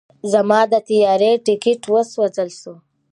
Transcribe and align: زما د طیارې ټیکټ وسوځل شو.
زما 0.31 0.59
د 0.71 0.73
طیارې 0.89 1.31
ټیکټ 1.45 1.81
وسوځل 1.93 2.49
شو. 2.59 2.73